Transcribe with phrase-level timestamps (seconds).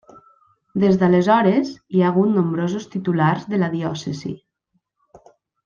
[0.83, 4.35] Des d'aleshores hi ha hagut nombrosos titulars de la diòcesi.